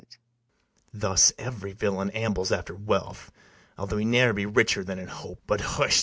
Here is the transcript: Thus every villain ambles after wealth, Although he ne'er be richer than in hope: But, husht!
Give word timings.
Thus 0.91 1.31
every 1.37 1.73
villain 1.73 2.09
ambles 2.09 2.51
after 2.51 2.73
wealth, 2.73 3.31
Although 3.77 3.97
he 3.97 4.05
ne'er 4.05 4.33
be 4.33 4.47
richer 4.47 4.83
than 4.83 4.97
in 4.97 5.09
hope: 5.09 5.43
But, 5.45 5.61
husht! 5.61 5.99